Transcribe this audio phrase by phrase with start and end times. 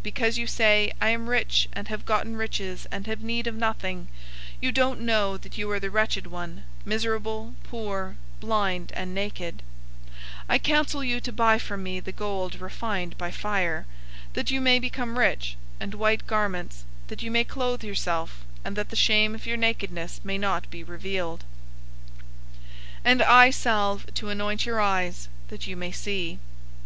[0.00, 3.54] 003:017 Because you say, 'I am rich, and have gotten riches, and have need of
[3.54, 4.08] nothing;'
[4.62, 9.62] and don't know that you are the wretched one, miserable, poor, blind, and naked;
[10.50, 13.86] 003:018 I counsel you to buy from me gold refined by fire,
[14.34, 18.90] that you may become rich; and white garments, that you may clothe yourself, and that
[18.90, 21.42] the shame of your nakedness may not be revealed;
[23.02, 26.38] and eye salve to anoint your eyes, that you may see.